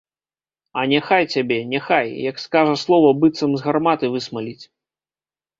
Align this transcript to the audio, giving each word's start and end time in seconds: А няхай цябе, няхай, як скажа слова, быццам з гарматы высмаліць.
А 0.79 0.85
няхай 0.93 1.27
цябе, 1.33 1.59
няхай, 1.75 2.09
як 2.31 2.41
скажа 2.45 2.73
слова, 2.85 3.13
быццам 3.25 3.55
з 3.59 3.69
гарматы 3.69 4.11
высмаліць. 4.17 4.65